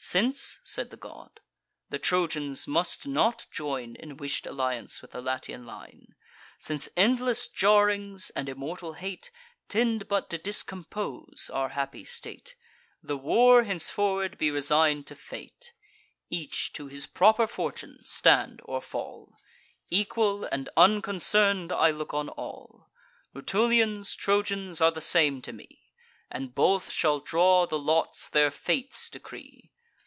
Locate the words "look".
21.90-22.14